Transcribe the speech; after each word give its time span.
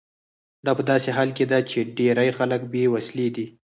دا 0.65 0.71
په 0.77 0.83
داسې 0.91 1.09
حال 1.17 1.29
کې 1.37 1.45
ده 1.51 1.59
چې 1.69 1.79
ډیری 1.97 2.29
خلک 2.37 2.61
بې 2.71 2.83
وسیلې 2.95 3.27
دي. 3.35 3.45